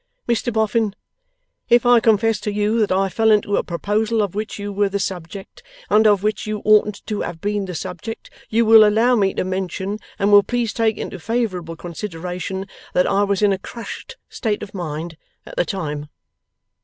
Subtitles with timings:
[0.27, 0.95] 'Mr Boffin,
[1.69, 4.89] if I confess to you that I fell into a proposal of which you were
[4.89, 9.15] the subject, and of which you oughtn't to have been the subject, you will allow
[9.15, 13.59] me to mention, and will please take into favourable consideration, that I was in a
[13.59, 16.07] crushed state of mind at the time.